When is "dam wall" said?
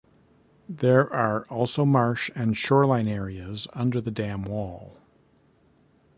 4.09-4.97